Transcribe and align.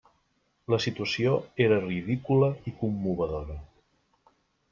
La 0.73 0.77
situació 0.85 1.33
era 1.65 1.77
ridícula 1.83 2.49
i 2.73 2.77
commovedora. 2.81 3.61